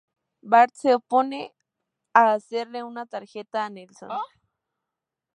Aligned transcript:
Bart 0.41 0.73
se 0.73 0.95
opone 0.95 1.53
a 2.15 2.33
hacerle 2.33 2.83
una 2.83 3.05
tarjeta 3.05 3.63
a 3.65 3.69
Nelson. 3.69 4.09